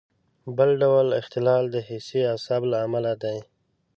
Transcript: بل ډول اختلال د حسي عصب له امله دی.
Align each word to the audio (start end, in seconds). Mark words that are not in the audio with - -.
بل 0.57 0.69
ډول 0.81 1.07
اختلال 1.19 1.63
د 1.71 1.75
حسي 1.87 2.21
عصب 2.31 2.61
له 2.71 2.77
امله 2.85 3.13
دی. 3.23 3.37